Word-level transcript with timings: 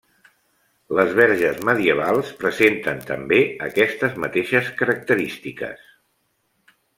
Les 0.99 1.11
verges 1.17 1.59
medievals 1.69 2.31
presenten 2.43 3.03
també 3.11 3.39
aquestes 3.69 4.17
mateixes 4.25 4.73
característiques. 4.81 5.87